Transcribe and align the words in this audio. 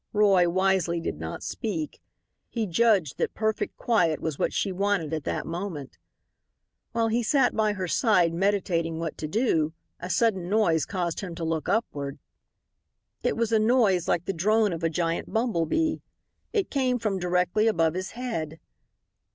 Roy 0.13 0.49
wisely 0.49 0.99
did 0.99 1.19
not 1.19 1.43
speak. 1.43 2.01
He 2.49 2.65
judged 2.65 3.19
that 3.19 3.35
perfect 3.35 3.77
quiet 3.77 4.19
was 4.19 4.39
what 4.39 4.51
she 4.51 4.71
wanted 4.71 5.13
at 5.13 5.25
that 5.25 5.45
moment. 5.45 5.99
While 6.91 7.09
he 7.09 7.21
sat 7.21 7.55
by 7.55 7.73
her 7.73 7.87
side 7.87 8.33
meditating 8.33 8.97
what 8.97 9.15
to 9.19 9.27
do 9.27 9.73
a 9.99 10.09
sudden 10.09 10.49
noise 10.49 10.87
caused 10.87 11.19
him 11.19 11.35
to 11.35 11.43
look 11.43 11.69
upward. 11.69 12.17
It 13.21 13.37
was 13.37 13.51
a 13.51 13.59
noise 13.59 14.07
like 14.07 14.25
the 14.25 14.33
drone 14.33 14.73
of 14.73 14.83
a 14.83 14.89
giant 14.89 15.31
bumble 15.31 15.67
bee. 15.67 16.01
It 16.51 16.71
came 16.71 16.97
from 16.97 17.19
directly 17.19 17.67
above 17.67 17.93
his 17.93 18.13
head. 18.17 18.59